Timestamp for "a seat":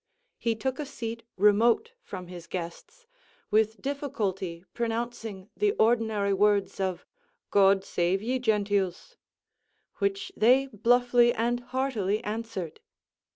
0.79-1.21